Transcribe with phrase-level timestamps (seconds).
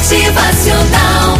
[0.00, 1.38] Motivacional.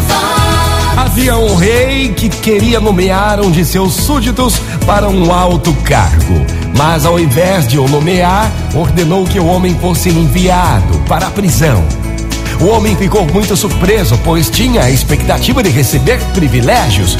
[0.94, 6.44] Havia um rei que queria nomear um de seus súditos para um alto cargo.
[6.76, 11.82] Mas ao invés de o nomear, ordenou que o homem fosse enviado para a prisão.
[12.60, 17.16] O homem ficou muito surpreso, pois tinha a expectativa de receber privilégios.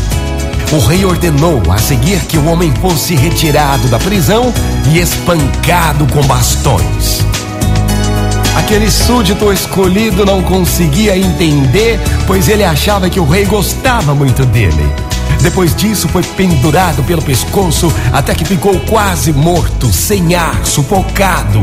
[0.73, 4.53] O rei ordenou a seguir que o homem fosse retirado da prisão
[4.93, 7.20] e espancado com bastões.
[8.71, 14.89] Aquele súdito escolhido não conseguia entender, pois ele achava que o rei gostava muito dele.
[15.43, 21.61] Depois disso, foi pendurado pelo pescoço até que ficou quase morto, sem ar, sufocado.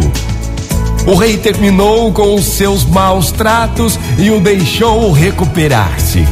[1.05, 6.27] O rei terminou com os seus maus tratos e o deixou recuperar-se.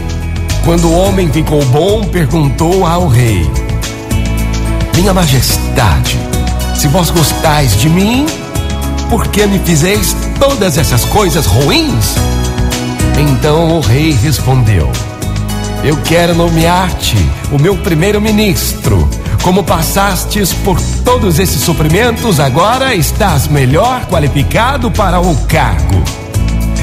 [0.65, 3.49] Quando o homem ficou bom, perguntou ao rei:
[4.93, 6.19] Minha Majestade,
[6.75, 8.25] se vós gostais de mim,
[9.09, 12.15] por que me fizeis todas essas coisas ruins?
[13.17, 14.91] Então o rei respondeu:
[15.83, 17.17] Eu quero nomear-te
[17.51, 19.07] o meu primeiro-ministro.
[19.41, 26.03] Como passastes por todos esses sofrimentos, agora estás melhor qualificado para o cargo.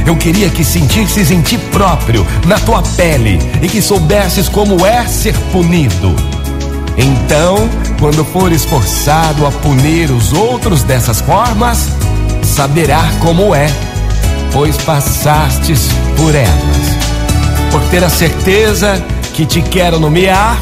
[0.07, 5.07] Eu queria que sentisses em ti próprio, na tua pele, e que soubesses como é
[5.07, 6.31] ser punido.
[6.97, 7.57] Então,
[7.98, 11.89] quando fores forçado a punir os outros dessas formas,
[12.43, 13.67] saberá como é,
[14.53, 16.93] pois passastes por elas.
[17.70, 20.59] Por ter a certeza que te quero nomear,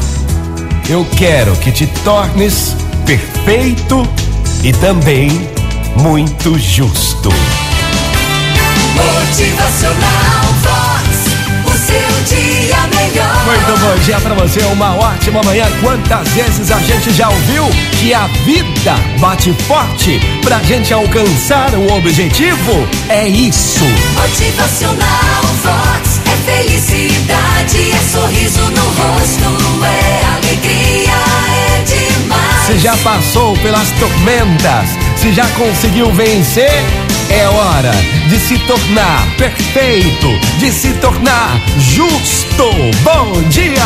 [0.89, 4.07] eu quero que te tornes perfeito
[4.63, 5.49] e também
[5.97, 7.29] muito justo.
[8.95, 11.10] Motivacional Vox.
[13.91, 15.65] O bom dia pra você, uma ótima manhã.
[15.81, 17.65] Quantas vezes a gente já ouviu
[17.99, 22.87] que a vida bate forte pra gente alcançar um objetivo?
[23.09, 23.83] É isso.
[24.15, 26.21] Motivacional Vox.
[26.25, 31.11] É felicidade, é sorriso no rosto, é alegria,
[31.49, 32.65] é demais.
[32.67, 36.81] Se já passou pelas tormentas, se já conseguiu vencer,
[37.29, 37.91] é hora
[38.27, 40.27] de se tornar perfeito,
[40.59, 42.71] de se tornar justo.
[43.03, 43.80] Bom dia!